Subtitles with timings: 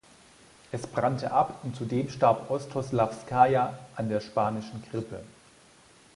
[0.71, 5.23] Es brannte ab und zudem starb Ostoslawskaja an der Spanischen Grippe.